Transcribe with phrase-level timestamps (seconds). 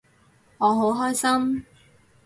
[0.57, 1.67] 我好開心